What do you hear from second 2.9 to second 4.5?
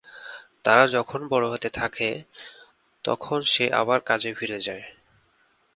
তখন সে আবার কাজে